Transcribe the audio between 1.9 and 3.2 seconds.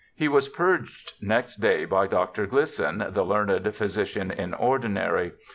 Dr. Glisson,